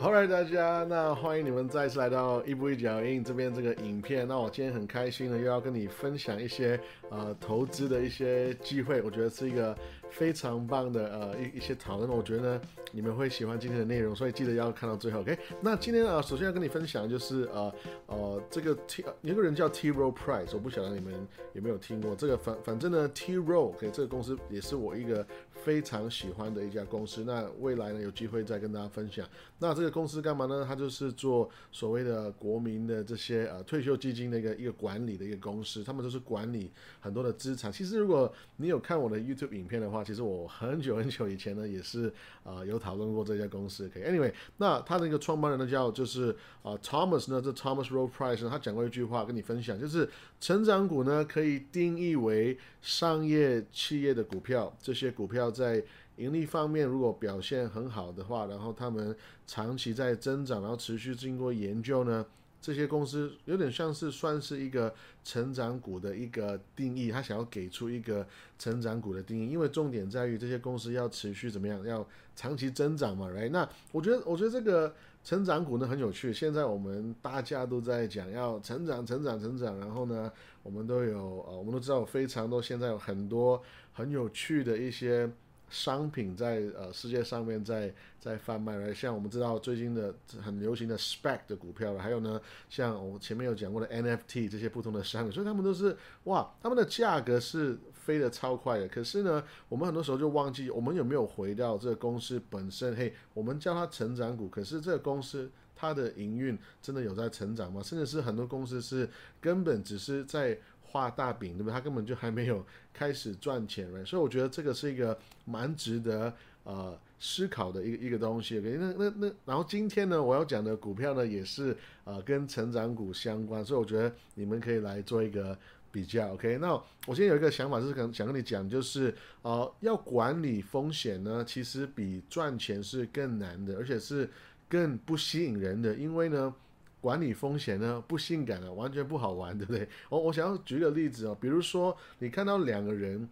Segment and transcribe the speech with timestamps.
[0.00, 4.26] 好嘞大家，那欢迎你们再次来到一步一脚印这边这个影片。
[4.26, 6.80] 那我今天很开心的又要跟你分享一些
[7.10, 9.76] 呃投资的一些机会，我觉得是一个
[10.10, 12.10] 非常棒的呃一一些讨论。
[12.10, 12.62] 我觉得呢
[12.92, 15.20] 你们会喜欢今天的内容，所以记得要看到最后。
[15.20, 17.72] OK，那今天啊首先要跟你分享就是呃
[18.06, 21.14] 呃这个 T 有个人叫 T Row Price，我不晓得你们
[21.52, 27.22] 有没有听过这个反反正呢 T Rowe，OK 这个公司也是我一个非常喜欢的一家公司。
[27.24, 29.26] 那未来呢有机会再跟大家分享。
[29.58, 30.64] 那这个公司干嘛呢？
[30.66, 37.70] 它就是做所谓的国民的这些呃退休基金的一个一个管理的一个公司，他们都是管理很多的资产。
[37.70, 43.86] 其实如果你有看我的 YouTube 影片的话，其实我很久很久以前呢也是呃有讨论过这家公司。
[43.86, 50.08] OK，Anyway，那他的一个创办人呢叫就是啊 Thomas 呢，这 Thomas Rowe Price 呢，他讲过一句话跟你分享，就是
[50.40, 55.82] 成长股呢可以定义为商业企业的股票，这些股票在
[56.16, 62.26] 盈利方面如果表现很好的话，然后他们长期在增长，然后持续经过研究呢，
[62.60, 68.26] 这些公司有点像是算是一个成长股的一个定义，他想要给出一个
[68.58, 73.50] 成长股的定义，因为重点在于这些公司要持续怎么样，要长期增长嘛，right？
[73.50, 80.30] 那我觉得，我觉得这个成长股呢很有趣，现在我们大家都在讲要成长、成长、成长，然后呢，
[80.62, 83.62] 我们都有呃，我们都知道非常多，现在有很多
[83.92, 85.30] 很有趣的一些。
[85.70, 90.12] 商品在呃世界上面在在贩卖了，像我们知道最近的
[90.42, 98.88] 很流行的 spec 的股票了，还有呢，像我前面有讲过的 NFT 这些不同的商品，所以他们都是哇，他们的价格是飞得超快的。
[98.88, 102.94] 可是呢，我们很多时候就忘记，我们有没有回到这个公司本身？
[102.96, 107.80] 嘿，我们叫它成长股，可是这个公司它的营运真的有在成长吗？
[107.82, 109.08] 甚至是很多公司是
[109.40, 110.58] 根本只是在。
[110.90, 111.72] 画大饼，对不对？
[111.72, 118.58] 他根本就还没有开始赚钱嘛所以我觉得这个是一个蛮值得呃思考的一个一个东西。
[118.58, 125.56] 那那那，然后今天呢，我要讲的股票呢，也是呃跟成长股相关，所以我觉得你们可以来做一个
[125.92, 126.32] 比较。
[126.34, 126.72] OK，那
[127.06, 134.28] 我现在有一个想法，就是跟想跟你讲，就是呃要管理风险呢，其实比赚钱是更难的，而且是
[134.68, 136.52] 更不吸引人的，因为呢。
[137.00, 139.88] 管理风险呢不性感啊，完全不好玩， 对不对？
[140.08, 143.28] 我我想要举个例子哦，比如说你看到两个人，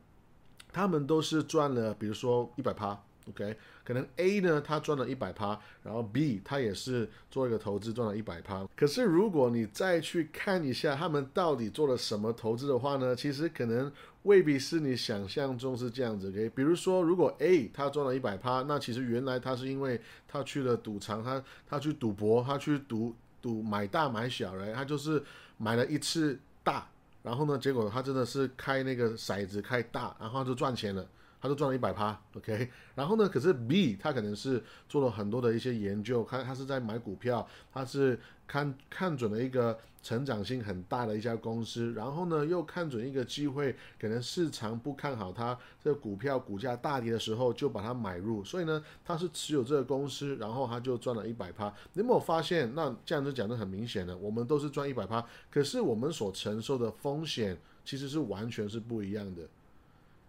[0.72, 2.98] 他们都是赚了，比如说一百趴
[3.28, 8.66] ，OK，可能 A 呢他赚了一百趴，然后 B 他也是做一个投资赚了一百趴。
[8.74, 13.92] 可是如果你再去看一下他们到底做了什么投资的话呢，其实可能
[14.22, 16.50] 未必是你想象中是这样子，OK？
[16.54, 23.14] 比如说如果 A 他赚了一百趴，那其实原来他是因为他去了赌场，他他去赌博，他去赌。
[23.40, 25.22] 赌买大买小，来，他就是
[25.56, 26.88] 买了一次大，
[27.22, 31.06] 然后呢，结果他真的是开那个骰子开大，然后就赚钱了。
[31.40, 33.28] 他就赚了一百趴，OK， 然后呢？
[33.28, 38.18] 可是 B 他可能是做了很多的一些研究，看他是在买股票，他是
[38.48, 51.68] 看看准了一个成长性很大的一家公司，然后呢又看准一个机会，可能市场不看好它这股票股价大跌的时候就把它买入，所以呢他是持有这个公司，然后他就赚了一百趴。
[51.92, 52.74] 你有没有发现？
[52.74, 59.42] 那这样子讲的很明显的，我们都是赚一百趴，可是我们所承受的风险其实是完全是不一样的。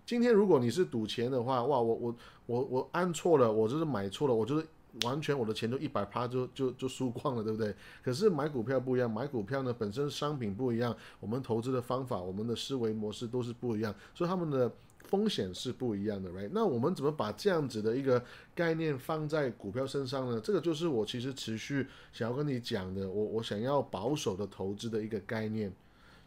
[0.06, 2.16] 今天如果你是赌钱的话，哇，我我
[2.47, 4.66] 我我按错了，我就是买错了，我就是
[5.03, 7.73] 完全我的钱就一百趴就就就输光了，对不对？
[8.03, 14.72] 可是买股票不一样，买股票呢本身商品不一样，我们投资的方法、我们的思维模式都是不一样，所以他们的
[15.03, 16.50] 风险是不一样的，right？
[16.51, 18.23] 那我们怎么把这样子的一个
[18.55, 20.41] 概念放在股票身上呢？
[20.41, 25.71] 这个就是我其实持续想要跟你讲的，我我想要保守的投资的一个概念，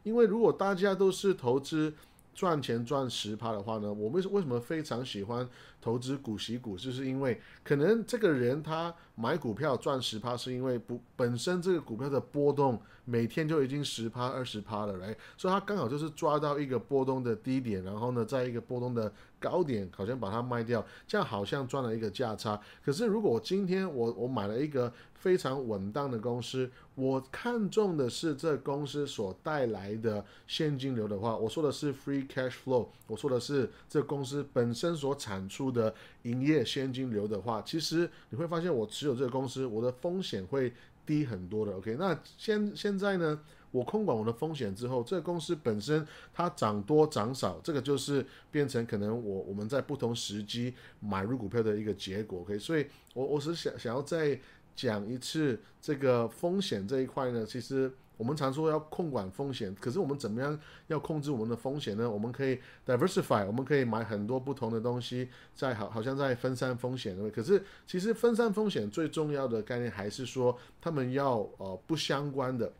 [0.03, 1.93] 因为如果大家都是投资。
[2.35, 5.49] 赚钱赚十趴的话呢，我们为什么非常喜欢
[5.81, 6.77] 投资股息股？
[6.77, 19.13] 就是因为可能这个人他买股票赚十趴，是因为不本身这个股票的波动每天就已经十趴二十趴了，来，所以他刚好就是抓到一个波动的低点，然后呢，在一个波动的
[19.43, 22.59] 高点，好像把它卖掉，这样好像赚了一个价差。
[22.83, 32.23] 可是如果我今天我我买了一个非常稳当的公司，我看中的是这公司所带来的现金流的话，我说的是 free。
[32.23, 35.93] cash flow，我说的是这公司本身所产出的
[36.23, 40.73] 营业现金流的话，其实你会发现我持有这个公司，我的风险会
[41.05, 41.77] 低很多的。
[41.77, 43.41] OK，那现现在呢，
[43.73, 52.43] 我控管我的风险之后，这个公司本身它涨多涨少，这个就是变成可能我我们在不同时机买入股票的一个结果。
[52.43, 54.39] OK，所以我我是想想要再
[54.77, 60.59] 讲一次这个风险这一块呢，其实我们常说要控管风险，可是我们怎么样
[60.89, 62.09] 要控制我们的风险呢？
[62.09, 67.17] 我们可以 diversify，我们可以买很多不同的东西，在好好像在分散风险。
[67.31, 72.71] 可是其实分散风险最重要的概念还是说，他们要呃不相关的。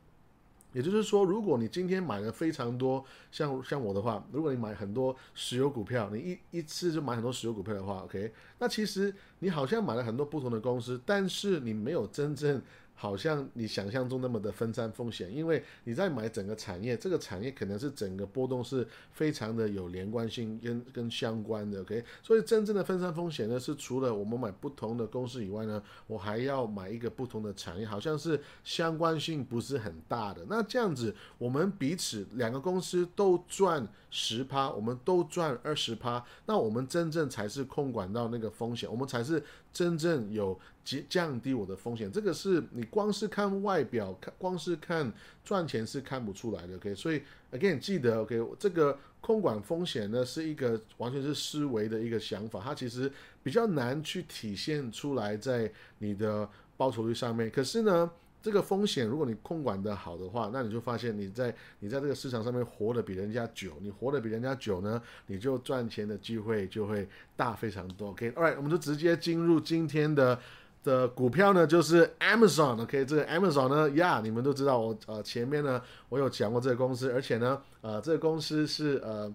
[0.73, 12.61] 也就是说，如果你今天买了非常多，像像我的话，如果你买很多石油股票，你一一次就买很多石油股票的话，OK，那其实你好像买了很多不同的公司，但是你没有真正。
[13.03, 22.05] 好像你想象中那么的分散风险，因为你在买整个产业，这个产业可能是整个波动是非常的有连贯性跟跟相关的，OK？
[22.23, 30.47] 所以真正的分散风险呢，是除了我们买不同的公司以外呢，我还要买一个不同的产业，好像是相关性不是很大的。
[30.49, 40.57] 那这样子，我们彼此两个公司都赚十趴，我们都赚二十趴，那我们真正才是控管到那个风险，我们才是真正有。
[40.85, 45.13] 降降低我的风险，这个是你光是看外表，看光是看
[45.45, 46.95] 赚钱是看不出来的，OK？
[46.95, 48.41] 所以 again 记得，OK？
[48.59, 53.11] 这个控管风险呢是一个完全是思维的一个想法，它其实
[53.43, 57.49] 比较难去体现出来在你的报酬率上面。
[57.49, 58.11] 可是呢，
[58.43, 70.37] 这个风险如果你控管的好的话，那你就发现你在你在这个市场上面活得比人家久，你活得比人家久呢，你就赚钱的机会就会大非常多，OK？All right，我们就直接进入今天的。
[70.85, 79.33] 的股票呢，就是 Amazon，OK，这个 Amazon 呢，呀，你们都知道，我呃前面呢，我有讲过这个公司，而且呢，呃，这个公司是呃，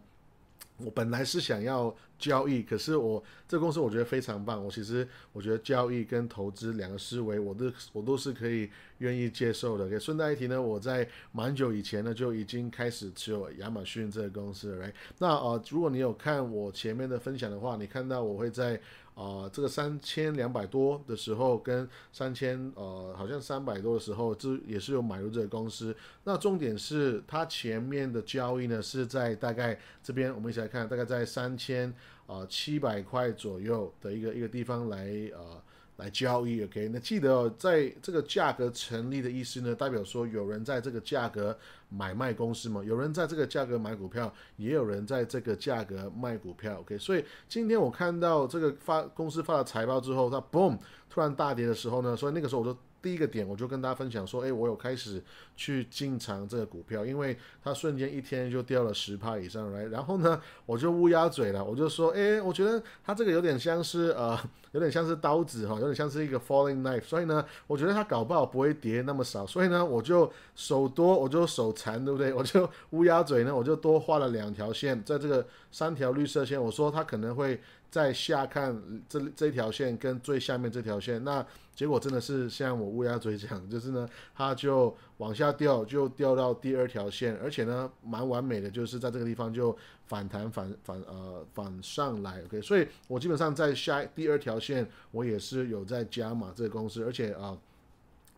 [0.77, 9.87] 我本来是想要交易，可是我这个公司我觉得非常棒，我其实我觉得交易跟投资两个思维，我都我都是可以愿意接受的。
[9.87, 14.85] 给顺带一提呢，我在蛮久以前呢就已经开始持有亚马逊这个公司了。
[15.17, 18.77] 那呃，如果你有看我前面的分享的话，你看到我会在。
[19.17, 25.95] 啊，这个三千两百多的时候，跟三千呃，好像三百多的时候，这也是有买入这个公司。
[26.23, 31.91] 那重点是它前面的交易呢，是在大概这边，我们一起来看，大概在三千
[32.27, 35.61] 啊七百块左右的一个一个地方来呃。
[35.97, 36.89] 来交易，OK？
[36.91, 41.57] 那记得哦，在这个价格成立的意思呢，代表说有人在这个价格
[41.89, 46.97] 买卖公司嘛，有人在这个价格买股票，也有人在这个价格卖股票，OK？
[46.97, 50.77] 所以今天我看到这个发公司发了财报之后，它 boom
[51.09, 52.77] 突然大跌的时候呢，所以那个时候我就。
[53.07, 55.23] 第一个点，我就跟大家分享说，哎，我有开始
[55.55, 59.85] 去进场这个股票，因为它瞬间一天就掉了十帕以上来。
[59.85, 64.37] 然后呢，我就乌鸦嘴了，我就说，哎，我觉得它这个有点像是呃，
[64.73, 67.03] 有点像是刀子哈，有点像是一个 falling knife。
[67.03, 69.47] 所以呢，我觉得它搞不好不会跌那么少。
[69.47, 72.33] 所以呢，我就手多，我就手残，对不对？
[72.33, 77.57] 我就乌鸦嘴呢，我就多画了两条线，在这个三条绿色线，我说它可能会
[77.89, 78.77] 在下看
[79.07, 81.45] 这这条线跟最下面这条线，那。
[81.77, 89.77] 结果真的是像我乌鸦嘴讲，就是呢，它就往下掉，就掉到第二条线，而且呢，蛮完美的，就是在这个地方就
[90.07, 97.55] 反弹反反呃反上来，OK，所以我基本上在下第二条线，我也是有在加码这个公司，而且啊，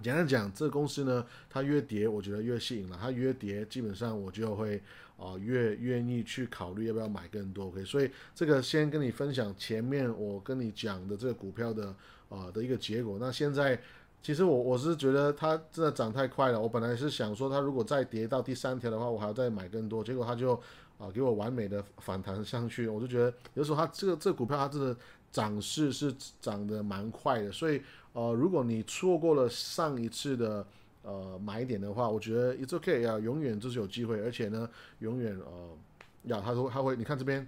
[0.04, 4.84] 简单讲，这个公司呢，它越跌，我觉得越吸引了，它越跌，基本上我就会
[5.18, 11.96] 啊越愿意去考虑要不要买更多，OK，所以这个先跟你分享前面我跟你讲的这个股票的。
[12.30, 13.18] 啊的一个结果。
[13.20, 13.80] 那现在
[14.22, 16.60] 其实我我是觉得它真的涨太快了。
[16.60, 20.04] 我本来是想说，它如果再跌到第三条的话，我还要再买更多。
[20.04, 20.54] 结果它就
[20.98, 22.88] 啊给我完美的反弹上去。
[22.88, 24.96] 我就觉得有时候它这个这个股票它真的
[25.32, 27.52] 涨势是涨得蛮快的。
[27.52, 27.82] 所以
[28.14, 30.66] 呃，如果你错过了上一次的
[31.04, 35.78] 呃买点的话，我觉得 it's okay 呀，永远就是有机会，而且呢，永远呃
[36.24, 37.48] 呀，他说他会，你看这边。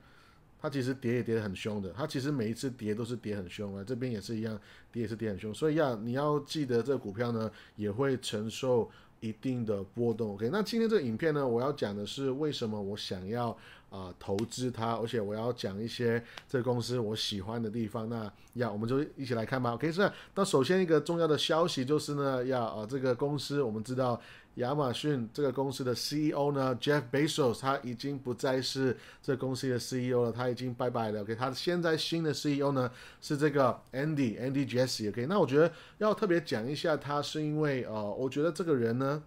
[0.61, 4.59] 它其实跌也跌得很凶的，它其实每一次跌都是跌很凶啊，这边也是一样，
[4.91, 8.87] 跌也是跌很凶，所以要你要记得这个股票呢也会承受
[9.19, 10.33] 一定的波动。
[10.33, 13.57] OK，那今天这个影片呢，我要讲的是为什么我想要
[13.89, 18.07] 啊投资它，而且我要讲一些这个公司我喜欢的地方。
[18.07, 19.73] 那要我们就一起来看吧。
[19.73, 24.21] OK，是那首先一个重要的消息就是呢，要啊这个公司我们知道。
[24.55, 31.21] 亚马逊这个公司的 CEO 呢，Jeff Bezos，他已经不再是这公司的 CEO 了，他已经拜拜了。
[31.21, 32.91] OK，他现在新的 CEO 呢
[33.21, 35.09] 是这个 Andy，Andy Jassy。
[35.09, 39.23] OK，那我觉得要特别讲一下他，是因为呃，我觉得这个人呢，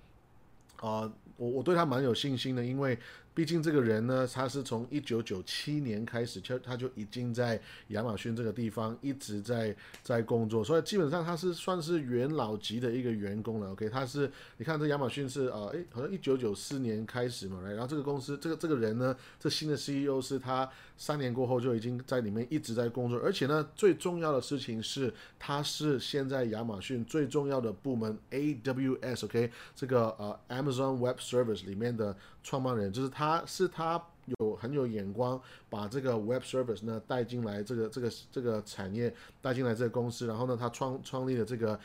[0.83, 2.99] 呃，我我对他蛮有信心的，因为
[3.35, 13.73] 毕竟这个人呢，他是从一九九七年开始，就他就已经在亚马逊这个地方一直在在工作，所以基本上他是算是元老级的一个员工了。
[13.73, 34.01] OK，他是你看这亚马逊是呃，诶，好像一九九四年开始嘛，然后这个公司这个这个人呢，这新的 CEO 是他三年过后就已经在里面一直在工作，而且呢，最重要的事情是他是现在亚马逊最重要的部门 AWS，OK，这个呃 Amazon Web Service 里面的创办人，就是他是他
[34.39, 41.77] 有很有眼光，把这个 Web Service 呢带进来，这个这个这个产业带进来这个公司，然后呢，他创创立了这个。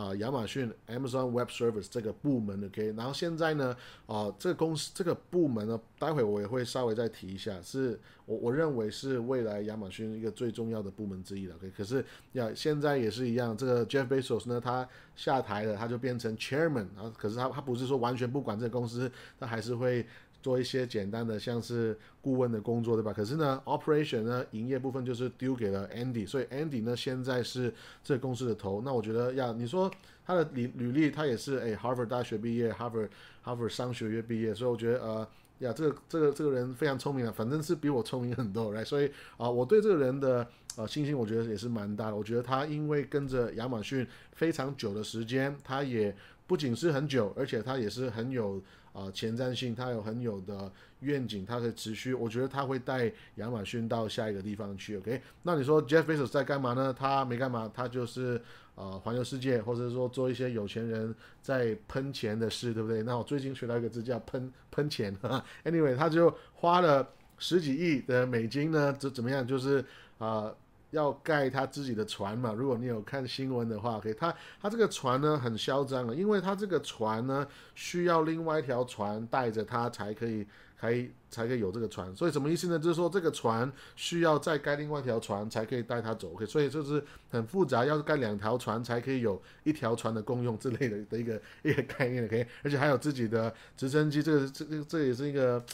[0.00, 3.76] 啊，亚马逊 Amazon Web Service 这个部门的 OK，然后现在呢，
[4.06, 12.02] 啊，这个公司这个部门呢，待会我也会稍微再提一下，是我我认为是未来亚马逊一个最重要的部门之一了 OK，可是
[12.32, 20.06] 呀，现在也是一样，这个 Jeff Bezos 呢，他下台了，他就变成 Chairman 啊，可是他他不是说完全不管这个公司，他还是会。
[20.42, 23.12] 做一些简单的像是顾问的工作，对吧？
[23.12, 28.80] 可是呢，operation 呢，营业部分就是丢给了 Andy，所以 Andy 呢现在是这公司的头。
[28.84, 29.90] 那我觉得呀，你说
[30.24, 33.08] 他的履履历，他也是诶，Harvard 大学毕业，Harvard
[33.44, 35.28] Harvard 商学院毕业，所以我觉得呃
[35.58, 38.84] 呀，这个这个这个人非常聪明啊，反正是比我聪明很多，right？
[38.84, 42.16] 所以啊，我对这个人的呃信心，我觉得也是蛮大的。
[42.16, 46.16] 我觉得他因为跟着亚马逊非常久的时间，他也
[46.46, 48.62] 不仅是很久，而且他也是很有。
[48.92, 50.70] 啊，前瞻性，它有很有的
[51.00, 54.96] 愿景，它的持续，我觉得它会带亚马逊到下一个地方去。
[54.96, 56.92] OK，那你说 Jeff Bezos 在干嘛呢？
[56.92, 58.40] 他没干嘛，他就是
[58.74, 63.02] 呃环游世界，或者说做一些有钱人在喷钱的事，对不对？
[63.02, 65.16] 那我最近学到一个字叫喷喷钱。
[65.64, 69.46] Anyway，他就花了十几亿的美金呢，怎怎么样？
[69.46, 69.84] 就是
[70.18, 70.52] 啊。
[70.90, 72.52] 要盖他自己的船嘛？
[72.52, 80.44] 如果你有看新闻的话，OK，他他这个船呢很嚣张啊，因为他这个船呢需要另外一条船带着他才可以，
[80.80, 82.14] 可以才可以有这个船。
[82.16, 82.78] 所以什么意思呢？
[82.78, 86.32] 就是说这个船需要再盖另外一条船才可以带他走。
[86.32, 92.24] OK，所以就是很复杂，要盖两条船才可以有一条船的共用 之类的的一个一个概念。
[92.24, 95.64] OK，而且还有自己的直升机，这个这个这也是一个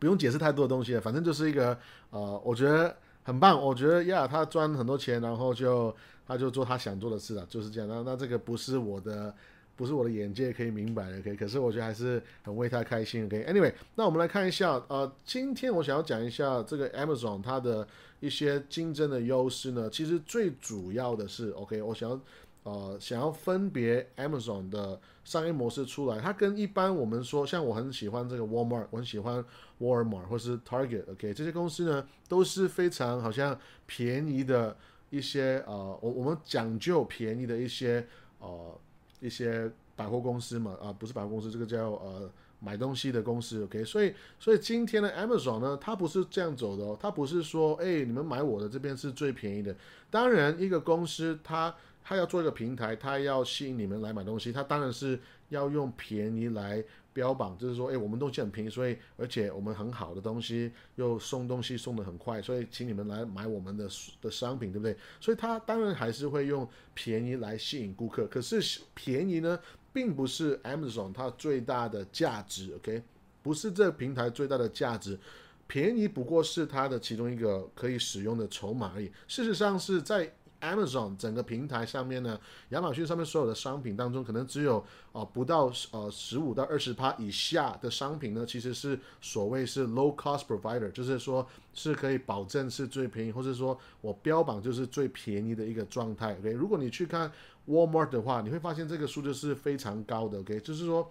[0.00, 1.78] 不用解释太多的东西，反正就是一个
[2.10, 2.96] 呃，我觉得。
[3.22, 5.94] 很棒，我觉得呀，他赚很多钱，然后就
[6.26, 7.88] 他就做他想做的事了，就是这样。
[7.88, 9.34] 那那这个不是我的，
[9.76, 11.36] 不是我的眼界可以明白的，可以。
[11.36, 13.26] 可是我觉得还是很为他开心。
[13.26, 13.74] OK，Anyway，、okay?
[13.94, 17.86] 那我们来看一下，呃，今天我想要讲一下这个 Amazon 它的
[18.20, 19.88] 一些竞争的优势呢。
[19.90, 22.20] 其实最主要的是，OK，我想要。
[22.64, 29.44] 呃，想要分别 Amazon 的商业模式出来，它跟一般我们说，像我很喜欢这个 Walmart，我很喜欢
[29.80, 34.76] Walmart 或是 Target，OK，这些公司呢都是非常好像便宜的
[35.10, 38.06] 一些呃，我我们讲究便宜的一些
[38.38, 38.78] 呃
[39.18, 49.74] 一些百货公司嘛，啊，不是百货公司，这个叫呃买东西的公司，OK，所以所以今天的 Amazon 呢，它不是这样走的哦，它不是说，哎，你们买我的这边是最便宜的，
[50.10, 51.74] 当然一个公司它。
[52.04, 55.18] 他要做一个平台，他要吸引你们来买东西，他当然是
[55.48, 56.82] 要用便宜来
[57.12, 63.88] 标榜，就是说，哎，我们东西很便宜，所以而且我们很好的东西又送东西送的很快，所以请你们来买我们的
[64.20, 64.96] 的商品，对不对？
[65.20, 68.26] 所以他当然还是会用便宜来吸引顾客。
[68.26, 69.58] 可是便宜呢，
[69.92, 73.02] 并不是 Amazon 它最大的价值，OK？
[73.42, 75.18] 不是这个平台最大的价值，
[75.66, 79.12] 便宜不过是它的其中一个可以使用的筹码而已。
[79.28, 80.32] 事实上是在。
[80.62, 82.40] Amazon 整个平台上面呢，
[82.70, 96.36] 亚马逊上面所有的商品当中，可能只有啊不到呃十五到二十趴以下的商品呢，其实是所谓是 low cost provider，就是说是可以保证是最便宜，或者说我标榜就是最便宜的一个状态。
[96.38, 97.30] OK，如果你去看
[97.68, 100.38] Walmart 的话，你会发现这个数字是非常高的。
[100.38, 101.10] OK，就是说。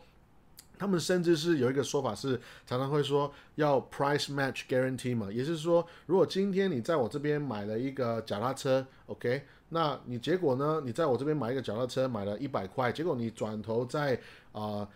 [0.82, 10.82] 他们甚至是有一个说法是，常常会说要 price match guarantee 嘛，也就是说，如果今天你在我这边买了一个脚踏车，OK，那你结果呢？
[10.84, 14.20] 你在我这边买一个脚踏车买了一百块，结果你转头在
[14.54, 14.90] 啊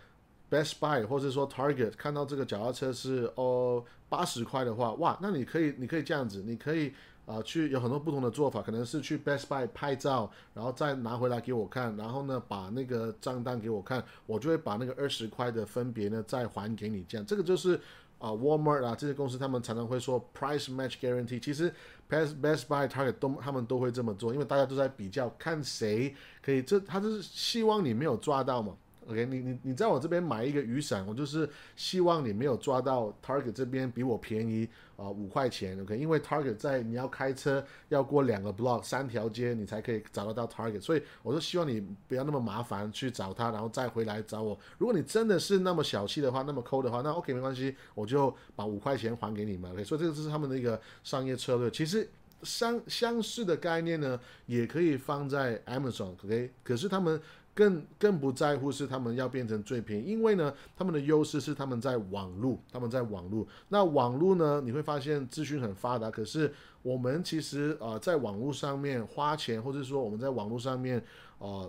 [0.50, 6.92] Best Buy 或者说 Target 看到这个脚踏车是哦八十块的话，哇，那你可以你可以这样子，你可以。
[7.26, 17.04] 啊，去有很多不同的做法，可能是去 Best Buy 拍照，然后再拿回来给我看，然后呢，把那个账单给我看，我就会把那个二十块的分别呢再还给你。
[17.08, 17.74] 这样，这个就是
[18.20, 21.40] 啊，Walmart 啊这些公司他们常常会说 Price Match Guarantee。
[21.40, 21.68] 其实
[22.08, 26.62] Best Best Buy、Target 都他们都会这么做，因为大家都在比较，看谁可以。
[26.62, 28.76] 这他就是希望你没有抓到嘛。
[29.08, 44.58] OK，你你你在我这边买一个雨伞，我就是希望你没有抓到 Target 这边比我便宜啊五块钱，OK，因为 Target 在你要开车要过两个 block 三条街你才可以找得到 Target，所以我就希望你不要那么麻烦去找他，然后再回来找我。
[44.76, 51.70] 如果你真的是那么小气的话，那么抠的话，那 OK 没关系，我就把五块钱还给你们，OK，所以这个是他们的一个商业策略。
[51.70, 52.10] 其实
[52.42, 57.22] 相相似的概念呢，也可以放在 Amazon，OK，可是他们。
[57.56, 63.44] 更更不在乎是他们要变成最便宜，因为呢，他们的优势是他们在网络，他们在网络。
[63.70, 71.02] 那网络呢，你会发现资讯很发达，可是我们其实啊在网络上面花钱，或者说我们在网络上面
[71.38, 71.68] 啊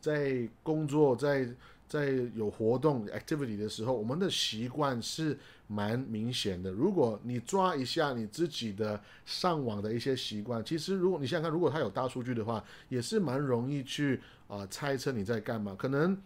[0.00, 1.48] 在工作在。
[1.88, 6.70] 在有活动 activity 的时候，我们的习惯是蛮明显的。
[6.70, 15.74] 如果你抓一下你自己的上网的一些习惯，其实如果你想想看，如果它有大数据的话，也是蛮容易去啊猜测你在干嘛。
[15.76, 16.16] 可能。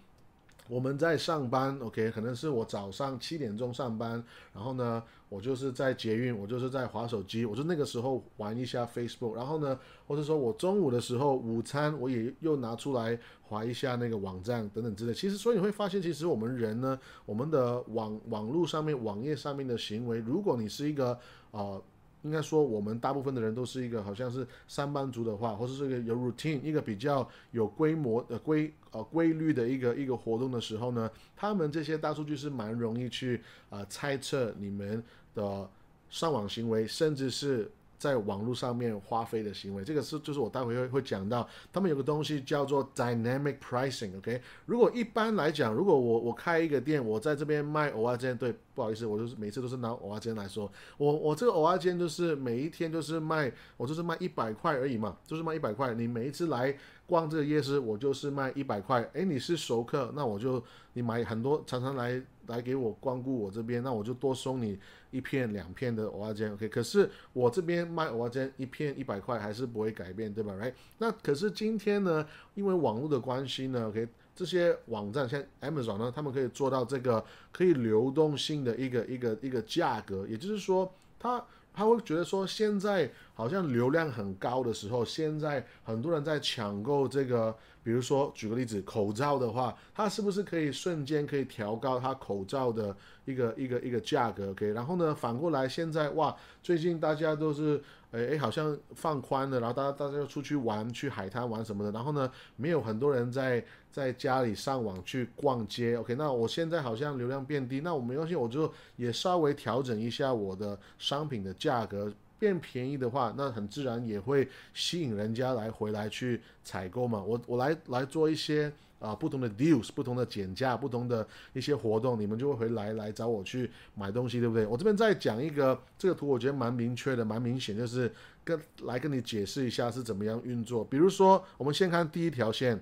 [0.68, 4.22] 我们在上班，OK，可能是我早上七点钟上班，
[4.54, 15.12] 然后呢，我就是在捷运，我就是在划手机，我就那个时候玩一下 Facebook，然后呢，或者说我中午的时候午餐我也又拿出来划一下那个网站等等之类。
[15.12, 21.18] 其实，所以你会发现，其实我们人呢，我们的网网络上面、网页上面的行为，如果你是一个
[21.50, 21.80] 啊。
[22.22, 35.02] 应该说，我们大部分的人都是一个好像是上班族的话，或者是一个有 routine，一个比较有规模的规呃规律的一个一个活动的时候呢，他们这些大数据是蛮容易去呃猜测你们
[35.34, 35.68] 的
[36.10, 37.70] 上网行为，甚至是。
[37.98, 44.42] 在网络上面花费的行为，这个是就是我待会会会讲到，他们有个东西叫做 dynamic pricing，OK？
[44.66, 56.76] 如果一般来讲，如果我我开一个店，我在这边卖偶尔间，对，不好意思，我就是每次都是拿偶尔间来说，我我这个偶尔间就是每一天就是卖，我就是卖一百块而已嘛，就是卖一百块，你每一次来。
[57.04, 59.02] 逛这个夜市，我就是卖一百块。
[59.12, 60.62] 诶，你是熟客，那我就
[60.94, 64.78] 你买很多，常常来来给我光顾我这边，那我就多送你
[65.10, 66.52] 一片两片的蚵仔煎。
[66.54, 70.72] OK，可是我这边卖蚵仔煎一片一百块还是不会改变，对吧？Right？
[70.96, 81.44] 那可是今天呢，因为网络的关系呢，OK，这些网站像 Amazon 呢，他们可以做到这个可以流动性的一个一个一个价格，也就是说，他。
[81.74, 92.94] 他会觉得说，现在好像流量很高的时候，现在很多人在抢购这个，比如说举个例子，口罩的话，它是不是可以瞬间可以调高它口罩的
[93.24, 97.82] 一个一个一个价格？OK，然后呢，反过来现在哇，最近大家都是。
[98.12, 105.96] 哎哎，好像放宽了，然后大家大家要出去玩，去海滩玩什么的，然后呢，没有很多人在在家里上网去逛街。
[105.96, 117.22] OK，那我现在好像流量变低，那我没关系，我就也稍微调整一下我的商品的价格，变便宜的话，那很自然也会吸引人家来回来去采购嘛。
[117.22, 118.70] 我我来来做一些。
[119.02, 124.64] 啊，不同的 deals，不同的减价，不同的一些活动，你们就会回来来找我去买东西，对不对？
[124.64, 128.12] 我这边再讲一个这个图，我觉得蛮明确的，蛮明显，就是
[128.44, 130.84] 跟来跟你解释一下是怎么样运作。
[130.84, 132.80] 比如说，我们先看第一条线，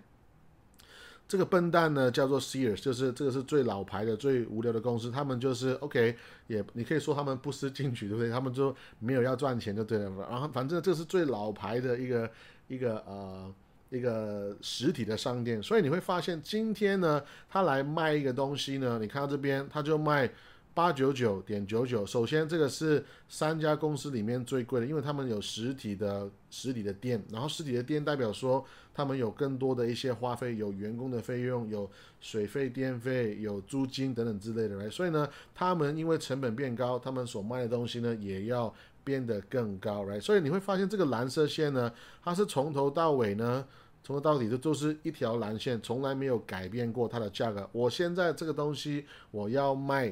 [1.27, 6.15] 这个笨蛋呢叫做 Sears，就是这个是最老牌的、最无聊的公司，他们就是 OK，
[6.49, 8.31] 也你可以说他们不思进取，对不对？
[8.31, 10.13] 他们就没有要赚钱就对了。
[10.31, 12.31] 然后反正这是最老牌的一个
[12.69, 13.51] 一个呃。
[13.91, 20.31] 一个实体的商店，所以你会发现今天呢，他来卖一个东西呢，你看到这边他就卖
[20.73, 22.07] 八九九点九九。
[22.07, 38.73] 首先这个是三家公司里面最贵的，因为他们有实体的实体的店，然后实体的店代表说他们有更多的一些花费，有员工的费用，有水费、电费，有租金等等之类的，所以呢，他们因为成本变高，他们所卖的东西呢也要
[39.05, 40.21] 变得更高，right？
[40.21, 43.65] 所以你会发现这个蓝色线呢，它是从头到尾呢。
[44.03, 47.69] 从头到底的都是一条蓝线，从来没有改变过它的价格。
[47.71, 50.11] 我现在这个东西我要卖，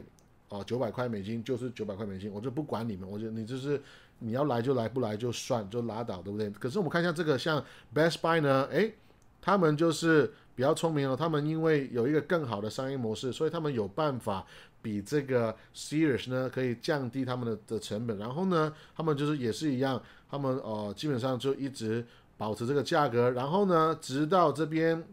[0.51, 3.81] 哦九百块美金就是九百块美金，我就不管你们，我就你就是
[4.18, 6.51] 你要来就来，不来就算就拉倒，对不对？
[6.51, 8.94] 可是我们看一下这个像 Best Buy 呢，诶，
[9.40, 14.44] 他们就是比较聪明哦，他们因为有一个更好的商业模式，所以他们有办法
[14.83, 22.05] 比这个 Sears 呢可以降低他们的的成本，然后呢，他们就是也是一样，他们呃基本上就一直。
[22.38, 25.05] 保持这个价格，然后呢，直到这边，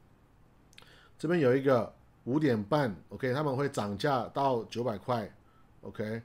[1.17, 1.91] 这边有一个
[2.25, 5.27] 五点半，OK，他们会涨价到九百块
[5.81, 6.21] ，OK，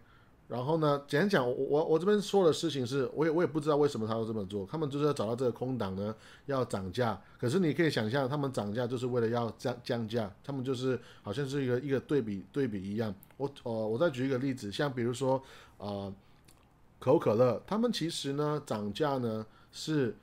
[0.50, 6.12] 然后呢，简单讲，我我我这边说的事情是，我也我也不知道为什么他要这么做，他们就是要找到这个空档呢，
[6.46, 7.18] 要涨价。
[7.38, 13.14] 可是你可以想象，他们涨价就是为了要降降价，他们就是好像是一个一个对比对比一样。
[13.36, 15.40] 我呃，我再举一个例子，像比如说
[15.78, 16.12] 啊，
[16.98, 20.14] 可口可乐，他们其实呢涨价呢是。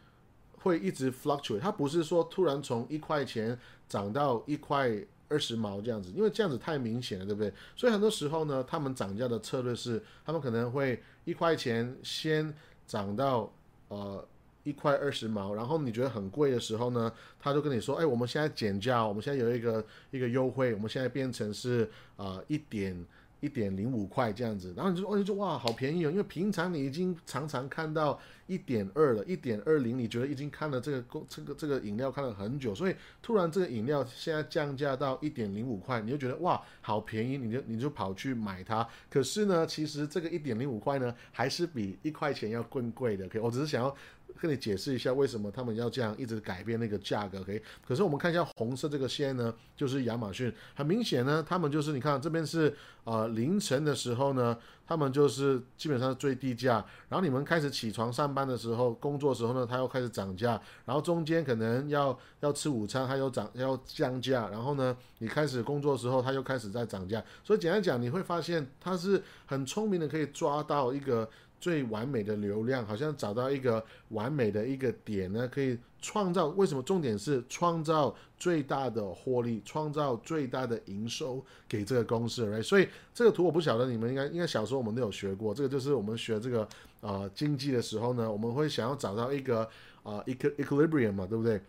[0.60, 4.92] 会一直 fluctuate，它不是说突然从一块钱涨到一块
[5.30, 7.52] 二十毛这样子，因为这样子太明显了，对不对？
[7.76, 12.54] 所以很多时候呢，他们涨价的策略是，他们可能会一块钱先
[12.86, 13.52] 涨到
[13.90, 14.26] 呃
[14.64, 23.06] 一块二十毛，然后你觉得很贵的时候呢，他就跟你说，哎，我们现在减价，我们现在有一个一个优惠，我们现在变成是啊一点。
[23.40, 26.10] 一点零五块这样子，然后你就哦，你就哇，好便宜哦！
[26.10, 38.88] 因为平常你已经常常看到一点二了，一点二零，你觉得已经看了这个公这个这个饮料看了很久，所以突然这个饮料现在降价到一点零五块，你就觉得哇，好便宜，你就你就跑去买它。
[39.10, 43.26] 可是呢，其实这个一点零五块呢，还是比一块钱要更贵的。
[43.26, 43.96] OK，我只是想要。
[44.40, 47.60] 跟你解释一下为什么他们要这样一直改变那个价格，OK？
[47.88, 52.72] 可是我们看一下红色这个线呢，就是亚马逊，很明显呢，他们就是你看这边是
[53.04, 54.56] 呃凌晨的时候呢，
[54.88, 71.30] 他们就是基本上是最低价，然后你们开始起床上班的时候，工作的时候呢，它又开始涨价，然后中间可能要要吃午餐，它又涨要降价，然后呢，你开始工作的时候，它又开始在涨价，所以简单讲，你会发现它是很聪明的，可以抓到一个。
[71.60, 76.48] 最完美的流量，好像找到一个完美的一个点呢，可以创造。
[76.50, 76.84] 为什么？
[76.84, 82.64] 重点是创造最大的获利，创造最大的营收给这个公司，right？
[82.64, 85.54] 所以这个图我不晓得你们应该应该小时候我们都有学过。
[85.54, 86.68] 这个就是我们学这个
[87.02, 89.68] 呃经济的时候呢，我们会想要找到一个
[90.04, 91.60] 啊 equilibrium 嘛，对不对？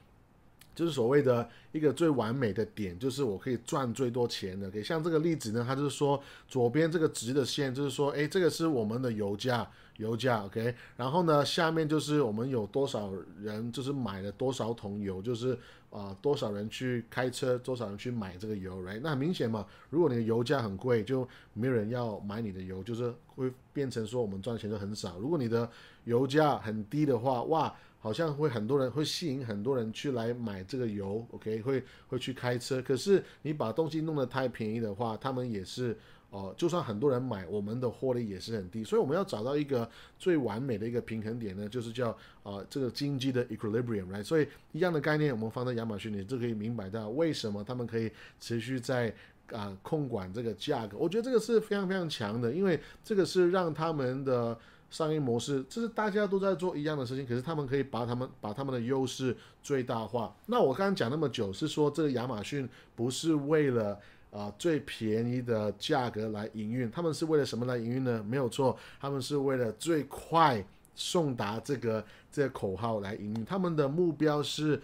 [0.78, 4.70] 就是所谓的一个最完美的点，就是我可以赚最多钱的。
[4.70, 10.72] 给像这个例子呢，它就是说左边这个直的线，就是说，哎，这个是我们的油价，油价，OK。
[10.96, 13.12] 然后呢，下面就是我们有多少
[13.42, 15.58] 人，就是买了多少桶油，就是
[15.90, 25.18] 啊，多少人去开车，多少人去买这个油来那很明显嘛，如果你的油价很贵，就没有人要买你的油，就是会变成说我们赚钱就很少。
[25.18, 25.68] 如果你的
[26.04, 27.74] 油价很低的话，哇！
[28.00, 32.80] 好像会很多人会吸引很多人去来买这个油，OK，会会去开车。
[32.80, 35.96] 可是你把东西弄得太便宜的话，他们也是
[36.30, 38.84] 哦，就算很多人买，我们的获利也是很低。
[38.84, 49.12] 所以我们要找到一个最完美的一个平衡点呢，就是叫啊这个经济的 equilibrium，来所以一样的概念，我们放在亚马逊，你就可以明白到为什么他们可以持续在
[49.50, 50.96] 啊控管这个价格。
[50.96, 54.56] 我觉得这个是非常非常强的，因为这个是让他们的。
[54.90, 60.34] 商业模式，这是大家都在做一样的事情，可是他们可以把他们把他们的优势最大化。
[60.46, 63.98] 那我刚刚讲那么久，是说这个亚马逊不是为了
[64.30, 68.24] 啊最便宜的价格来营运，他们是为了什么来营运呢？
[68.26, 73.44] 没有错，他们是为了最快送达这个这个口号来营运。
[73.44, 74.80] 他们的目标是，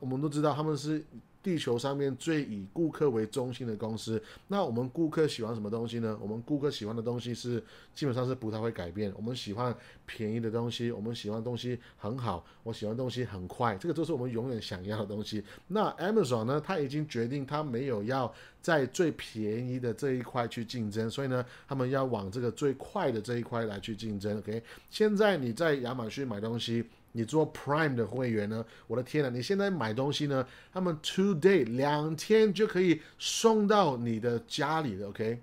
[0.00, 1.04] 我们都知道他们是。
[1.48, 6.14] 地球上面最以顾客为中心的公司，那我们顾客喜欢什么东西呢？
[6.20, 7.58] 我们顾客喜欢的东西是
[7.94, 9.10] 基本上是不太会改变。
[9.16, 15.42] 我们喜欢便宜的东西，我们喜欢东西很好，我喜欢东西很快，这个都是我们永远想要的东西。
[15.68, 16.62] 那 Amazon 呢？
[16.62, 18.30] 他已经决定他没有要
[18.60, 24.36] 在最便宜的这一块去竞争，所以呢，他们要往这个最快的这一块来去竞争。
[24.36, 26.84] OK，现在你在亚马逊买东西。
[27.18, 28.64] 你做 Prime 的会员呢？
[28.86, 29.28] 我的天呐！
[29.28, 30.46] 你现在买东西呢？
[30.72, 35.40] 他们 Two Day 两天就可以送到你的家里的，OK？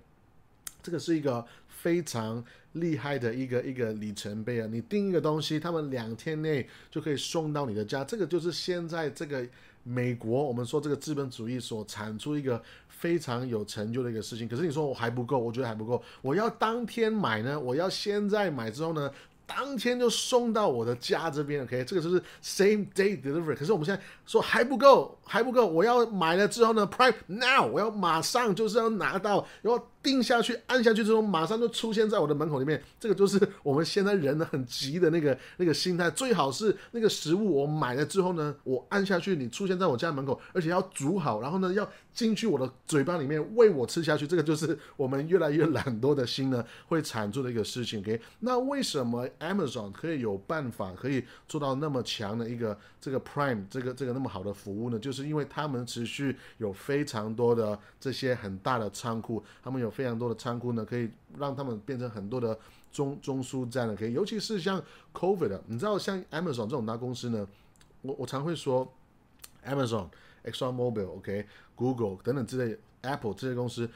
[0.82, 4.66] 这个是一个非常厉害的一个一个里程碑啊！
[4.72, 9.46] 你订一个东西，他们两天内就可以送到你的家，这个就是现在这个
[9.82, 14.48] 美国我们说这个资本主义所产出一个非常有成就的一个事情。
[14.48, 16.02] 可是你说我还不够，我觉得还不够。
[16.22, 17.60] 我要当天买呢？
[17.60, 19.10] 我要现在买之后呢？
[19.46, 23.56] 当天就送到我的家这边，OK，这个就是 same day delivery。
[23.56, 29.86] 可是我们现在说还不够，还不够，我要买了之后呢，Prime now，我要马上就是要拿到，然后。
[30.06, 32.80] 定下去，按下去之后，马上就出现在我的门口里面。
[33.00, 36.08] 这个就是我们现在人呢很急的那个那个心态。
[36.12, 44.28] 最好是那个食物我买了之后呢，我按下去，你出现在我家门口，而且要煮好，然后呢要进去我的嘴巴里面喂我吃下去。
[44.28, 47.98] 这个就是我们越来越懒惰的心呢会产出的一个事情。
[47.98, 54.98] OK，那为什么 Amazon 可以有办法可以做到那么强的一个这个 Prime 这个这个那么好的服务呢？
[55.00, 59.92] 就是因为他们持续有非常多的这些很大的仓库，他们有。
[59.96, 62.58] 非常多的仓库呢，可以让他们变成很多的
[62.92, 63.96] 中中枢站了。
[63.96, 64.82] 可以，尤其是像
[65.14, 67.48] COVID，你知道像 Amazon 这种大公司呢，
[68.02, 68.86] 我我常会说
[69.64, 70.08] ，Amazon、
[70.44, 73.88] exxonmobile ok google 等等之类，Apple 这些公司，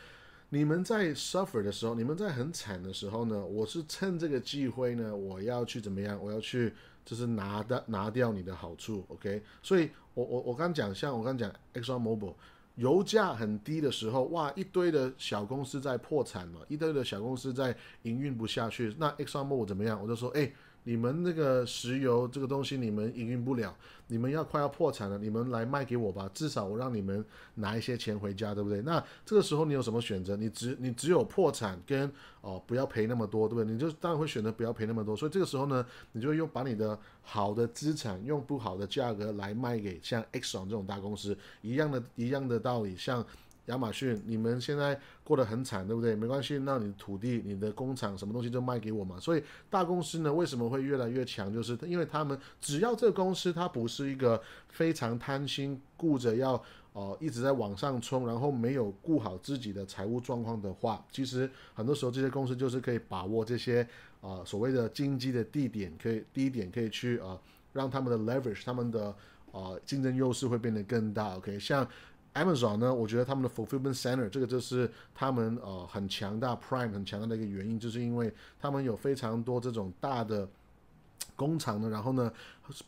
[0.49, 6.19] 你们在 suffer 的时候，你们在很惨的时候呢，我是趁这个机会呢，我要去怎么样？
[6.23, 6.73] 我要去
[7.05, 9.43] 就是拿的拿掉你的好处，OK？
[9.63, 12.33] 所以我我我刚讲，像我刚讲 exxonmobile。
[12.81, 18.95] 油价很低的时候，哇，一堆的小公司在破产了，一堆的小公司在营运不下去。
[18.99, 20.01] 那 Exxon Mobil 怎么样？
[20.03, 20.51] 我就说，哎，
[20.85, 23.75] 你们那个石油这个东西你们营运不了，
[24.07, 27.25] 你们要快要破产了，你们来卖给我吧，至少我让你们
[27.57, 28.81] 拿一些钱回家，对不对？
[28.83, 30.37] 那这个时候你有什么选择？
[30.37, 33.73] 你只你只有破产跟哦不要赔那么多，对不对？
[33.73, 43.25] 你就当然会选择不要赔那么多，所以这个时候呢，你就用把你的好的资产用不好的价格来卖给像 X 总这种大公司，一样的一样的道理，像。
[43.67, 46.15] 亚马逊，你们现在过得很惨，对不对？
[46.15, 49.21] 没关系，那你的土地、你的工厂，什么东西就卖给我嘛。
[49.21, 51.53] 所以大公司呢，为什么会越来越强？
[51.53, 56.61] 就是因为他们只要这个公司它不是一个非常贪心、顾着要
[56.93, 63.87] 呃一直在往上冲，然后没有顾好自己的财务状况的话，其实很多时候这些公司就是可以把握这些
[64.21, 67.39] 啊所谓的经济的地点，可以低点可以去啊
[67.73, 69.15] 让他们的 leverage，他们的
[69.53, 71.37] 啊竞争优势会变得更大。
[71.37, 71.87] OK，像。
[72.41, 72.95] Amazon 呢？
[72.95, 80.49] 我觉得他们的 fulfillment center 这个就是他们呃很强大，Prime 很强大的一个原因，就是因为他们有非常多这种大的
[81.37, 82.33] 工厂呢，然后呢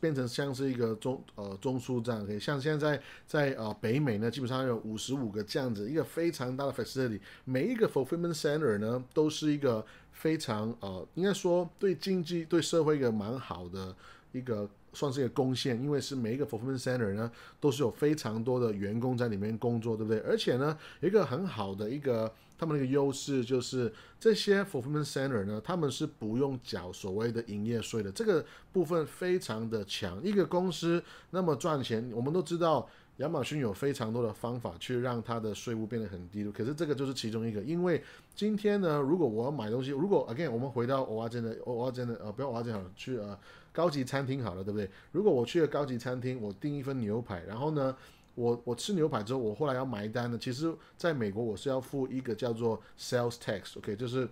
[0.00, 13.94] 变成像是一个中呃中枢这样，可以像现在在呃北美呢，基本上有五十五个这样子一个非常大的 facility，每一个 fulfillment center 呢都是一个非常呃应该说对经济对社会一个蛮好的
[14.32, 14.68] 一个。
[14.92, 20.20] 算是一个贡献，因为是每一个 fulfillment center 呢，都是有非常多的员工在里面工作，对不对？
[20.20, 30.22] 而且呢，一个很好的一个他们的一个优势就是这些 fulfillment center 呢，他们是不用缴所谓的营业税的，这个部分非常的强。
[30.22, 37.60] 一个公司那么赚钱，我们都知道亚马逊有非常多的方法去让它的税务变得很低，可是这个就是其中一个。
[37.62, 38.02] 因为
[38.34, 43.38] 今天呢，如果我要买东西，如果 again 我们回到欧华真的欧华真的呃，不要欧华真好去呃。
[43.72, 44.88] 高级餐厅好了，对不对？
[45.10, 47.96] 如果我去了高级餐厅，我订一份牛排，然后呢，
[48.34, 50.38] 我我吃牛排之后，我后来要埋单呢。
[50.38, 54.28] 其实，在美国我是要付一个叫做 sales tax，OK，就是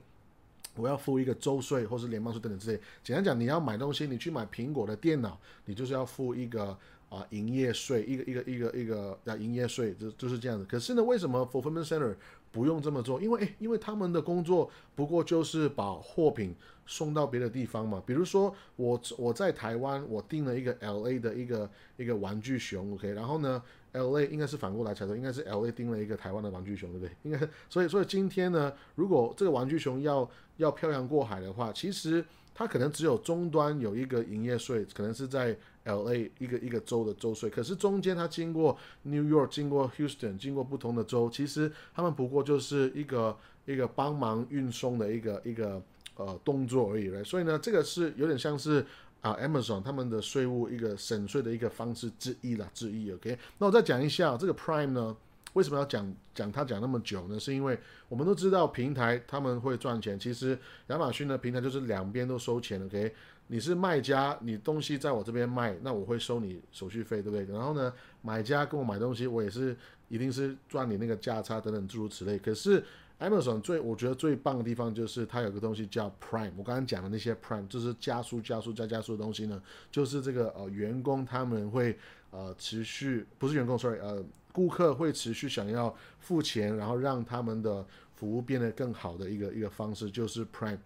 [0.76, 2.80] 我要付一个州税或是联邦税等等之类。
[3.02, 6.78] 简单讲，你要买东西，你去买苹果的电脑，你就是要付一个
[7.10, 10.64] 啊营业税，一个一个一个一个啊营业税，就就是这样子。
[10.64, 12.14] 可是呢，为什么 fulfillment center
[12.50, 13.20] 不用这么做？
[13.20, 16.56] 因为诶，因为他们的工作不过就是把货品。
[16.86, 27.14] 送到别的地方嘛，比如说我我在台湾，我订了一个 L A 的一个一个玩具熊，OK，然后呢，L A 应该是反过来才对，应该是 L A 订了一个台湾的玩具熊，对不对？
[27.22, 35.56] 应该，所以所以今天呢，如果这个玩具熊要要漂洋过海的话，其实它可能只有终端有一个营业税，可能是在
[35.90, 45.82] L A 一个一个州的州税，可是中间它经过 New York，经过 Houston，经过不同的州，其实他们不过就是一个一个帮忙运送的一个一个。
[46.16, 48.84] 呃，动作而已嘞，所以呢，这个是有点像是
[49.22, 53.10] 啊，Amazon 他们的税务一个省税的一个方式之一啦，之一。
[53.10, 55.16] OK，那我再讲一下这个 Prime 呢，
[55.54, 57.40] 为什么要讲讲它讲那么久呢？
[57.40, 57.78] 是因为
[58.10, 62.84] 我们都知道平台他们会赚钱，其实亚马逊的平台就是两边都收钱。
[62.84, 63.14] OK，
[63.52, 67.44] 你是卖家，你东西在我这边卖，那我会收你手续费，对不对？
[67.52, 69.76] 然后呢，买家跟我买东西，我也是
[70.08, 72.38] 一定是赚你那个价差等等诸如此类。
[72.38, 72.80] 可是
[73.18, 79.60] Amazon 最我觉得最棒的地方就是它有个东西叫 Prime，我刚刚讲的那些 Prime 就是加速、加速、加加速的东西呢，
[79.90, 81.98] 就是这个呃员工他们会
[82.30, 87.84] 呃持续不是员工，sorry 呃顾客会持续想要付钱，然后让他们的
[88.14, 90.78] 服务变得更好的一个一个方式就是 Prime。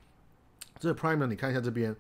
[0.79, 1.95] 这 Prime 呢，你看一下这边，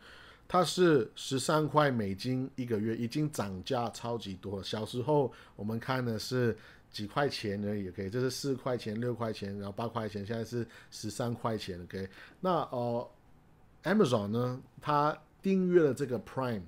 [0.46, 4.62] 它是十三块美金一个月，已经涨价超级多。
[4.62, 6.56] 小时候我们看的是。
[6.94, 12.08] 几块钱而已，OK，这是四块钱、六块钱，然后八块钱，现在是十三块钱，OK。
[12.38, 13.10] 那呃
[13.82, 16.62] ，Amazon 呢，它订阅了这个 Prime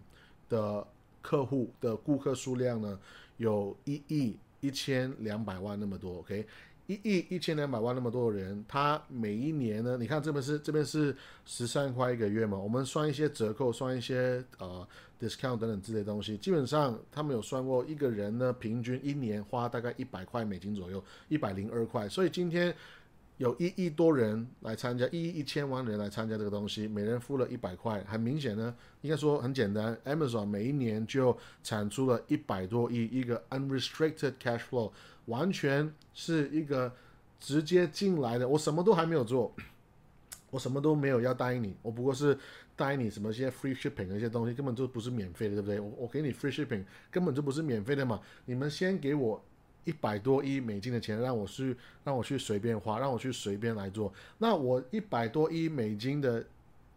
[0.49, 0.85] 的
[1.23, 2.99] 客户的顾客数量呢，
[3.37, 6.45] 有一亿一千两百万那么多，OK。
[6.87, 9.97] 一亿一千两百万那么多的人，他每一年呢？
[9.99, 12.57] 你看这边是这边是十三块一个月嘛？
[12.57, 14.87] 我们算一些折扣，算一些呃
[15.21, 22.09] discount 等等之类东西，基本上他们有算过，一个人呢平均一年花大概一百块美金左右，一百零二块。
[22.09, 22.73] 所以今天
[23.39, 34.91] 有一亿多人来参加，一亿一千万人来参加这个东西，每人付了一百块，很明显呢，应该说很简单，Amazon 每一年就产出了一百多亿一个 unrestricted cash flow。
[35.27, 36.95] 完全是一个
[37.41, 39.53] 直接进来的，我什么都还没有做，
[40.51, 42.39] 我什么都没有要答应你，我不过是
[42.77, 45.81] 答应你什么些 free shipping 的一些东西，根本就不是免费的，对不对？
[45.81, 49.45] 我我给你 free shipping 根本就不是免费的嘛，你们先给我
[49.87, 56.45] 一百多亿美金的钱，让我去让我去随便花，让我去随便来做，那我一百多亿美金的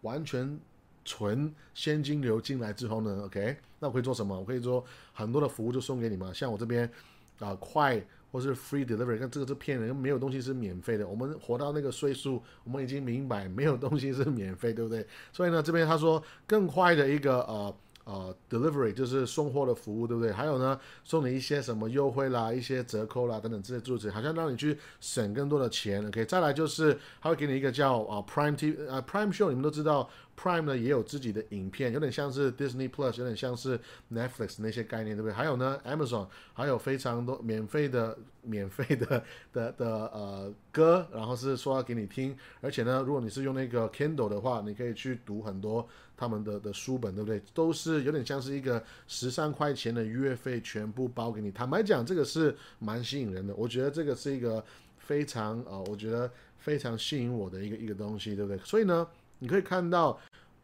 [0.02, 0.60] 完全
[1.06, 4.38] 纯现金流进来之后呢？OK，那我可以做什么？
[4.38, 6.92] 我可以做很多的服务就送给你们，像我这边。
[7.40, 7.98] 啊，快
[8.34, 11.08] 或是 free delivery，但这个是骗人，没有东西是免费的。
[11.08, 15.08] 我们活到那个岁数，我们已经明白没有东西是免费，对不对？
[15.32, 17.74] 所以呢，这边他说更快的一个呃。
[18.10, 20.32] 呃，delivery 就是送货的服务，对不对？
[20.32, 26.04] 还有呢，送你一些什么优惠啦，一些折扣啦，等等这些助词，好像让你去省更多的钱。
[26.08, 30.10] OK，再来就是他会给你一个叫啊 Prime T 呃 Prime Show，你们都知道。
[30.42, 33.78] Prime 呢也有自己的影片，有点像是 Disney Plus，有点像是
[34.10, 35.34] Netflix 那些概念，对不对？
[35.34, 45.86] 还有呢，Amazon 还有非常多免费的、免费的的的呃歌，然后是说要给你听，而且呢，如果你是用那个 Kindle 的话，你可以去读很多
[46.20, 47.42] 他们的的书本，对不对？
[47.54, 51.50] 都是有点像是一个十三块钱的月费，全部包给你。
[51.52, 54.64] 坦白讲，这个是蛮吸引人的，我觉得这个是一个
[54.98, 58.60] 非常呃，我觉得非常吸引我的一个一个东西，对不对？
[58.66, 59.08] 所以呢，
[59.40, 60.20] 你可以看到。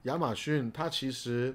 [0.06, 1.52] 亚马逊，它其实，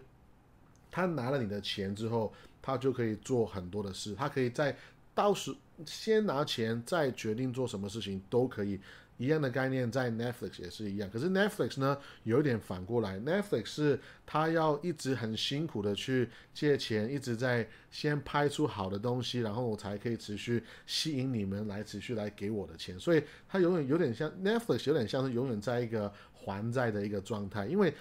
[0.90, 4.12] 他拿了你的钱之后，他就可以做很多的事。
[4.12, 4.76] 他可以在
[5.14, 5.54] 到时
[5.86, 8.80] 先拿钱，再决定做什么事情都可以。
[9.20, 11.10] 一样的概念在 Netflix 也是一样。
[11.10, 22.98] 可是 Netflix 呢，有一点反过来，Netflix 是它要一直很辛苦的去借钱，一直在先拍出好的东西，然后我才可以持续吸引你们来持续来给我的钱。
[22.98, 27.92] 所以它永远有点像 Netflix，有点像是永远在一个还债的一个状态，因为。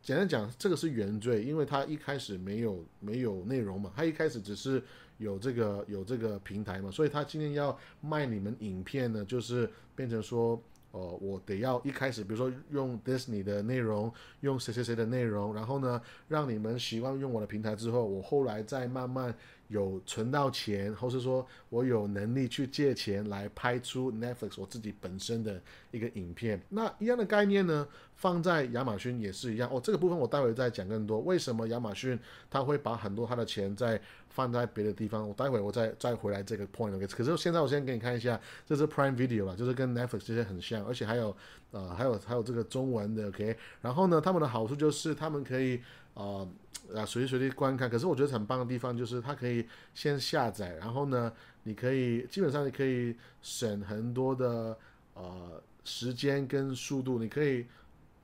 [0.00, 4.82] 简单讲，这个是原罪，因为他一开始没有没有内容嘛，他一开始只是
[5.18, 10.60] 有这个有这个平台嘛，所以他今天要卖你们影片呢，就是变成说，
[10.92, 19.34] 哦，我得要一开始，比如说用 Disney 的内容，用谁谁谁的内容，然后呢，让你们习惯用我的平台之后，我后来再慢慢
[19.68, 27.86] 有存到钱，或是说我有能力去借钱来拍出 Netflix 我自己本身的一个影片，那一样的概念呢？
[28.16, 31.20] 放在亚马逊也是一样哦，这个部分我待会再讲更多。
[31.20, 32.18] 为什么亚马逊
[32.50, 35.28] 他会把很多他的钱在放在别的地方？
[35.28, 36.92] 我待会我再再回来这个 point。
[36.96, 41.36] OK，可是现在我先给你看一下，这是 Prime Video 了，就是跟 Netflix 这些很像，而且还有
[41.70, 43.56] 呃还有还有这个中文的 OK。
[43.82, 45.80] 然后呢，他们的好处就是他们可以
[46.14, 46.48] 呃
[46.94, 47.88] 啊随时随地观看。
[47.88, 54.76] 可是我觉得很棒的地方就是它可以先下载，然后呢，你可以基本上你可以省很多的
[55.14, 57.66] 呃时间跟速度，你可以。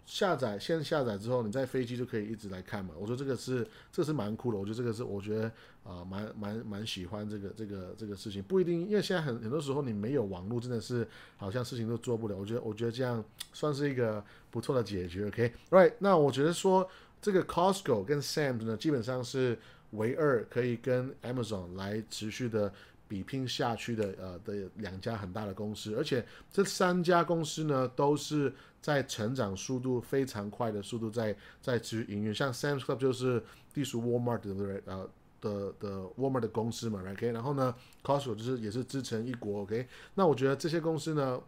[0.06, 2.92] 下载先下载之后，你在飞机就可以一直来看嘛。
[2.98, 4.58] 我说这个是，这是蛮酷的。
[4.58, 5.50] 我觉得这个是，我觉得
[5.82, 8.42] 啊，蛮蛮蛮喜欢这个这个这个事情。
[8.42, 12.36] 不一定，因为现在很很多时候你没有网络，真的是好像事情都做不了。
[12.36, 15.26] 我觉得我觉得这样算是一个不错的解决。
[15.28, 15.94] OK，Right？
[16.00, 16.86] 那我觉得说
[17.24, 19.58] 这个 Costco 跟 Sam's 呢，基本上是
[19.92, 22.70] 唯二可以跟 Amazon 来持续的。
[23.06, 32.34] 比拼下去的呃的两家很大的公司，而且这三家公司呢都是在成长速度非常快的速度在在持续营运。
[32.34, 33.40] 像 Sam's Club 就是
[33.74, 39.86] 隶属 Walmart 的呃的的 Walmart 的公司嘛，OK，然后呢 Costco 就是也是支撑一国，OK。
[40.14, 41.38] 那我觉得这些公司呢。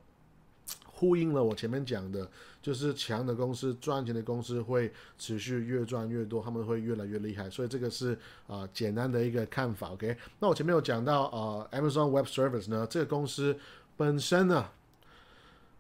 [0.99, 2.27] 呼应了我前面讲的，
[2.63, 7.51] 就是强的公司、赚钱的公司会持续越赚越多，他们会越来越厉害。
[7.51, 9.91] 所以这个是啊简单的一个看法。
[9.91, 13.55] OK，那我前面有讲到啊，Amazon Web Service 呢，这个公司
[13.95, 14.71] 本身呢，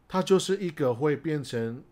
[0.07, 1.83] 它就是一个会变成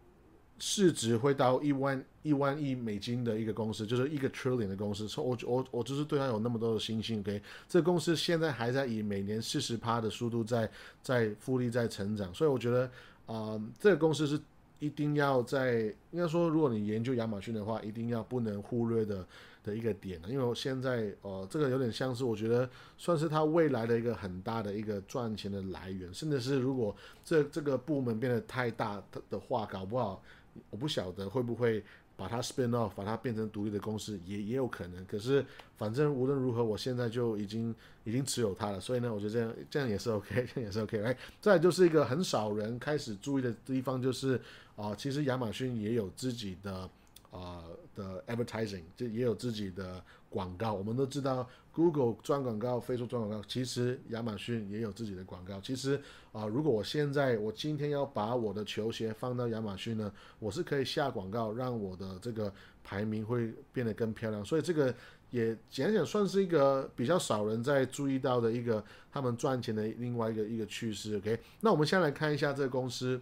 [0.58, 5.08] 市值会到一万一万亿美金的一个公司，就是一个 trillion 的公司。
[5.18, 7.20] 我我我就是对它有那么多的信心。
[7.20, 12.90] OK，这公司现在还在以每年四十趴的速度在在复利在成长，所以我觉得。
[13.26, 14.40] 啊，这个公司是
[14.78, 19.26] 一定要在应该说，如果你研究亚马逊的话，一定要不能忽略的
[19.62, 30.22] 的一个点呢因为我现在呃，这个有点像是我觉得算是它未来的一个很大的一个赚钱的来源，甚至是如果这这个部门变得太大的话，搞不好
[30.70, 31.82] 我不晓得会不会。
[32.16, 35.04] 把它 spin off，把它变成独立的公司也也有可能。
[35.06, 35.44] 可是
[35.76, 37.74] 反正无论如何，我现在就已经
[38.04, 38.80] 已经持有它了。
[38.80, 41.02] 所以呢，我觉得这样这样也是 OK， 这样也是 OK。
[41.02, 44.40] 哎，再就是一个很少人开始注意的地方，就是
[44.76, 46.88] 啊，其实亚马逊也有自己的
[47.30, 47.64] 啊
[47.96, 50.02] 的 advertising，就也有自己的
[50.34, 50.72] 广告。
[50.72, 51.48] 我们都知道。
[51.76, 55.60] Google 赚广告，飞书赚广告，其实亚马逊也有自己的广告。
[55.60, 62.52] 其实啊，如果我现在我今天要把我的球鞋放到亚马逊呢，我是可以下广告，让我的这个
[62.84, 64.44] 排名会变得更漂亮。
[64.44, 64.94] 所以这个
[65.30, 71.16] 也简讲算是一个比较少人在注意到的一个他们赚钱的另外一个一个趋势。
[71.16, 73.20] OK，那我们先来看一下这个公司。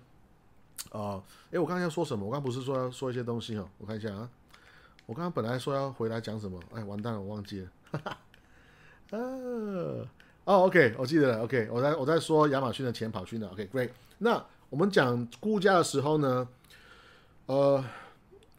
[0.90, 1.22] 啊，
[1.52, 2.26] 诶，我刚刚要说什么？
[2.26, 3.66] 我刚不是说要说一些东西哦？
[3.78, 4.28] 我看一下啊，
[5.06, 6.60] 我刚刚本来说要回来讲什么？
[6.74, 7.68] 哎，完蛋了，我忘记了。
[7.90, 8.18] 哈哈。
[9.10, 10.06] 呃，
[10.44, 13.90] 哦，OK，我记得了，OK，我在我在说亚马逊的钱跑去哪？OK，Great。
[14.18, 16.48] 那我们讲估价的时候呢，
[17.46, 17.84] 呃，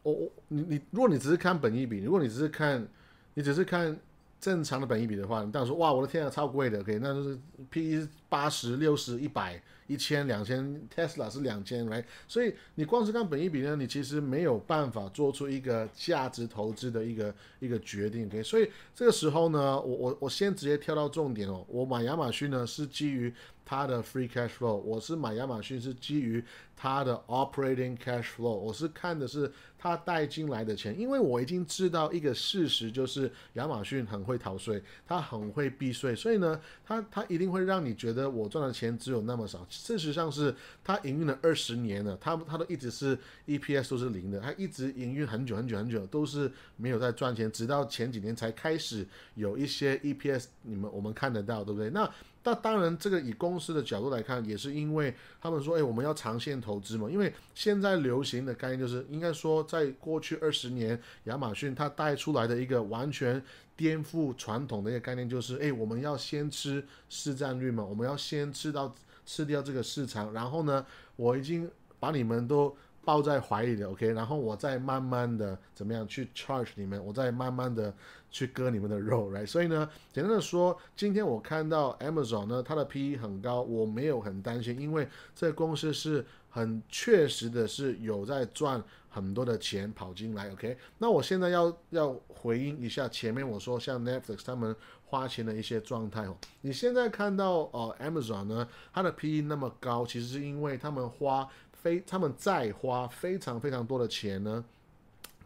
[0.03, 2.87] 我我你你，如果你只是看本益比，如果你只是看
[3.33, 3.97] 你只是看
[4.43, 7.39] 正常的本益比的话，你当然说哇，我的天啊，超贵的，OK，那就是
[7.71, 9.61] PE 八十六十一百。
[9.85, 18.41] 一千两千，Tesla 是两千，来，所以你光是看本一比呢，你其实没有办法做出一个价值投资的一个一个决定，OK？
[18.41, 23.31] 所以这个时候呢，我我我先直接跳到重点哦，我买亚马逊呢是基于
[23.65, 26.41] 它的 free cash flow，我是买亚马逊是基于
[26.75, 39.65] 它的 operating cash flow，我是看的是它带进来的钱，因为我已经知道一个事实，就是亚马逊很会逃税，它很会避税，所以呢，它它一定会让你觉得我赚的钱只有那么少。
[39.69, 40.53] 事实上是
[40.83, 43.17] 它营运了二十年了，它它都一直是
[43.47, 51.89] EPS 都是零的，它一直营运很久很久很久都是没有在赚钱，直到前几年才开始有一些 EPS，你们我们看得到，对不对？
[51.91, 52.09] 那
[52.45, 57.09] 那当然，这个以公司的角度来看，也是因为他们说，哎，我们要长线投资嘛。
[57.09, 63.43] 因为现在流行的概念就是，应该说，在过去二十年，亚马逊它带出来的一个完全
[63.75, 68.95] 颠覆传统的一个概念，就是，哎，我们要先吃市占率嘛，我们要先吃到。
[69.25, 70.85] 吃掉这个市场，然后呢，
[71.15, 77.95] 我已经把你们都抱在怀里了，OK，然后我再慢慢的怎么样去 charge 你们，我再慢慢的
[78.33, 79.47] 去割你们的肉， right？
[79.47, 90.77] 所以呢，简单的说，今天我看到 Amazon 呢，它的 PE 很高，我没有很担心，因为这个公司是很确实的是有在赚很多的钱跑进来，OK？
[90.97, 94.75] 那我现在要要回应一下前面我说像 Netflix 他们。
[95.05, 104.65] 花钱的一些状态哦，你现在看到呃，Amazon 呢，它的 P/E 那么高，其实是因为他们花非他们在花非常非常多的钱呢，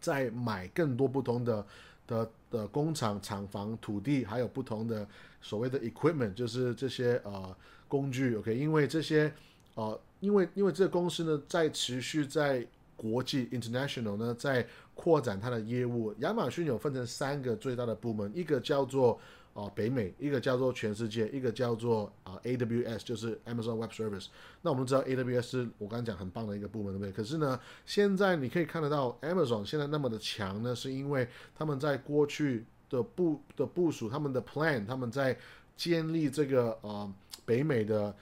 [0.00, 1.66] 在买更多不同的
[2.08, 5.06] 的的工厂、厂房、土地，还有不同的
[5.40, 7.56] 所谓的 equipment，就是这些呃
[7.86, 8.34] 工具。
[8.34, 9.32] OK，因为这些
[9.74, 16.12] 呃，因为因为这个公司呢，在持续在国际 international 呢，在扩展它的业务。
[16.18, 19.20] 亚马逊有分成三个最大的部门，一个叫做
[19.58, 24.26] 啊，北美一个叫做全世界，一个叫做啊 AWS，就是 Amazon Web Service。
[24.62, 27.10] 那我们知道 AWS 是我刚刚讲很棒的一个部门，对不对？
[27.10, 35.36] 可是呢，现在你可以看得到 Amazon 现在那么的强呢，是因为他们在过去的部的部署，他们的 plan，他们在
[35.76, 37.12] 建立这个呃
[37.44, 38.14] 北美的。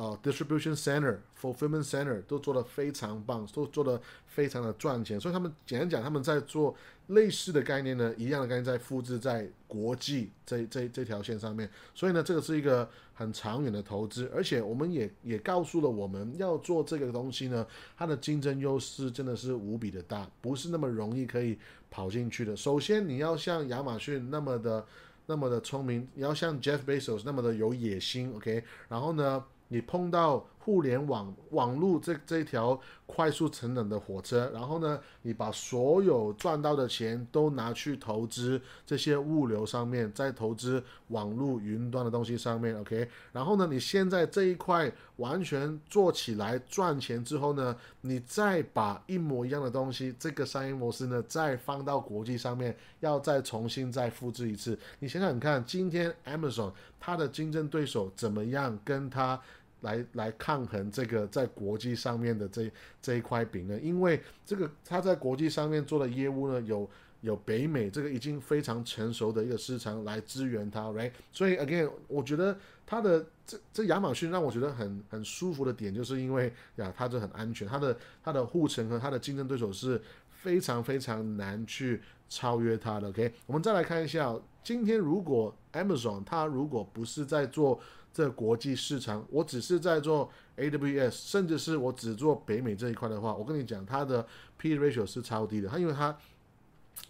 [0.00, 5.20] 呃，distribution center、fulfillment center 都做得非常棒，都做得非常的赚钱。
[5.20, 6.74] 所以他们简单讲，他们在做
[7.08, 11.68] 类似的概念呢，一样的概念在复制在国际这这这条线上面。
[11.94, 17.66] 所以呢，这个是一个很长远的投资，而且我们也也告诉了我们要做这个东西呢，
[17.98, 21.58] 它的竞争优势真的是无比的大，不是那么容易可以
[21.90, 22.56] 跑进去的。
[22.56, 24.86] 首先，你要像亚马逊那么的
[25.26, 28.64] 那么的聪明，你要像 Jeff Bezos 那么的有野心，OK？
[28.88, 29.44] 然后呢？
[29.72, 43.08] 你碰到互联网网络这这条快速成长的火车，然后呢，你把所有赚到的钱都拿去投资这些物流上面，再投资网络云端的东西上面，OK？
[43.32, 54.78] 然后呢，你现在这一块完全做起来赚钱之后呢，你再把一模一样的东西，这个商业模式呢，再放到国际上面，要再重新再复制一次。
[54.98, 59.40] 你想想看，今天 Amazon 它的竞争对手怎么样跟它？
[59.80, 62.70] 来来抗衡这个在国际上面的这
[63.00, 63.78] 这一块饼呢？
[63.80, 66.88] 因为这个他在国际上面做的业务呢，有
[67.22, 71.12] 有北美这个已经非常成熟的一个市场来支援他，right？
[71.32, 72.56] 所以 again，我觉得
[72.86, 80.00] 它的这这亚马逊让我觉得很很舒服的点，就是因为呀，它这很安全，它的它的护城和它的竞争对手是
[80.30, 83.08] 非常非常难去超越它的。
[83.08, 87.78] OK，我们再来看一下，今天如果 Amazon 它如果不是在做
[88.12, 94.26] 这国际市场，我只是在做 AWS，甚至是我只做北美这一块的话，我跟你讲，它的
[94.58, 95.68] P ratio 是超低的。
[95.68, 96.16] 它因为它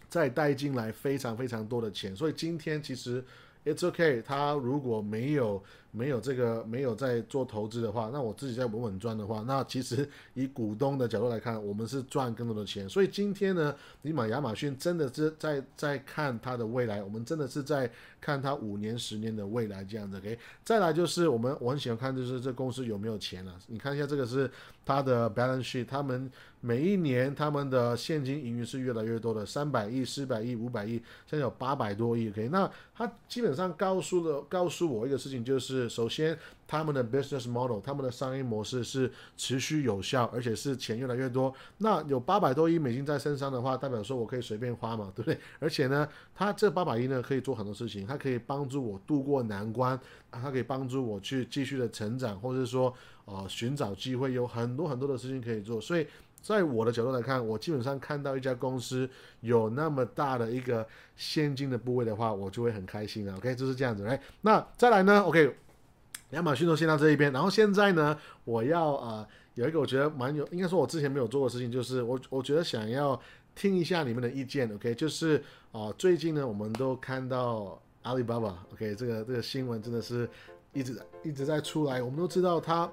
[0.08, 3.24] 再带进来非常非常多的钱，所以今天其实
[3.64, 12.88] it's ok 他如果没有没有这个没有在做投资的话，那我自己在稳稳赚的话，那其实以股东的角度来看，我们是赚更多的钱。
[12.88, 17.90] 所以今天呢，你买亚马逊真的是在在看它的未来，我们真的是在
[18.20, 20.18] 看它五年、十年的未来这样子。
[20.18, 23.52] OK，再来就是我们我很喜欢看，就是这公司有没有钱了。
[23.66, 24.48] 你看一下这个是
[24.84, 26.30] 它的 balance sheet，他们
[26.60, 30.92] 每一年他们的现金盈余是越来越多的，三百亿、四百亿、五百亿，
[31.26, 32.30] 现在有八百多亿。
[32.30, 35.90] OK，那它基本上告诉了告诉我一个事情，就是。
[35.90, 36.38] 首先，
[36.68, 41.52] 他们的 business model，他们的商业模式是持续有效，而且是钱越来越多。
[41.78, 45.38] 那有八百多亿美金在身上的话，代表说我可以随便花嘛，对不对？
[45.58, 49.98] 而且呢，他这八百亿呢，可以做很多事情，它可以帮助我度过难关，
[50.30, 52.94] 它可以帮助我去继续的成长，或者说
[53.24, 55.80] 呃寻找机会，有很多很多的事情可以做。
[55.80, 56.06] 所以，
[56.42, 59.08] 在我的角度来看，我基本上看到一家公司
[59.40, 60.86] 有那么大的一个
[61.16, 63.36] 现金的部位的话，我就会很开心了。
[63.36, 64.02] OK，就是这样子。
[64.04, 65.56] 来，那再来呢？OK。
[66.30, 73.20] 亚马逊都先到这一边，然后现在呢，我要啊有一个我觉得蛮有，应该说我之前没有做的事情，就是我我觉得想要
[73.52, 74.94] 听一下你们的意见，OK？
[74.94, 78.94] 就是啊最近呢，我们都看到阿里巴巴，OK？
[78.94, 80.30] 这个这个新闻真的是
[80.72, 82.88] 一直一直在出来，我们都知道它。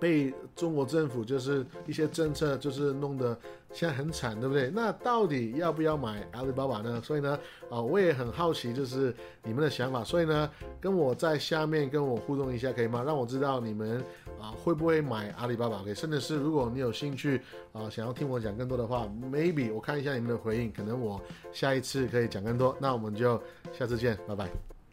[0.00, 3.36] 被中国政府就是一些政策就是弄得
[3.72, 4.70] 现在很惨，对不对？
[4.70, 7.00] 那到底要不要买阿里巴巴呢？
[7.02, 7.38] 所以呢，
[7.68, 10.02] 啊，我也很好奇，就是你们的想法。
[10.02, 13.02] 所以呢，跟我在下面跟我互动一下，可以吗？
[13.04, 14.02] 让我知道你们
[14.40, 17.40] 啊会不会买阿里巴巴？OK，甚至是如果你有兴趣
[17.72, 21.20] 啊，想要听我讲更多的话，maybe 我看一下你们的回应，可能我
[21.52, 22.76] 下一次可以讲更多。
[22.80, 23.40] 那我们就
[23.72, 24.77] 下次见，拜拜。